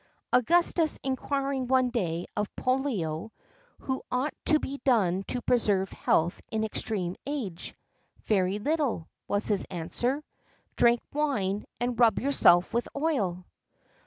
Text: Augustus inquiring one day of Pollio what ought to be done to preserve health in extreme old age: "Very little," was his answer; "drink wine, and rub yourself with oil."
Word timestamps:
Augustus 0.33 0.97
inquiring 1.03 1.67
one 1.67 1.91
day 1.91 2.25
of 2.35 2.47
Pollio 2.55 3.31
what 3.85 4.01
ought 4.11 4.33
to 4.47 4.57
be 4.57 4.79
done 4.83 5.21
to 5.27 5.43
preserve 5.43 5.91
health 5.91 6.41
in 6.51 6.63
extreme 6.63 7.11
old 7.11 7.17
age: 7.27 7.75
"Very 8.25 8.57
little," 8.57 9.07
was 9.27 9.47
his 9.49 9.63
answer; 9.65 10.23
"drink 10.75 11.01
wine, 11.13 11.65
and 11.79 11.99
rub 11.99 12.17
yourself 12.19 12.73
with 12.73 12.87
oil." 12.95 13.45